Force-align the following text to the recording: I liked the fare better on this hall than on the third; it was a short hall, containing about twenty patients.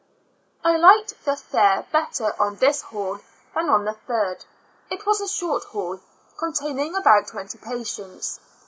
I 0.63 0.77
liked 0.77 1.13
the 1.25 1.35
fare 1.35 1.85
better 1.91 2.33
on 2.41 2.55
this 2.55 2.81
hall 2.81 3.19
than 3.53 3.69
on 3.69 3.85
the 3.85 3.93
third; 4.07 4.45
it 4.89 5.05
was 5.05 5.21
a 5.21 5.27
short 5.27 5.63
hall, 5.65 5.99
containing 6.39 6.95
about 6.95 7.27
twenty 7.27 7.59
patients. 7.59 8.39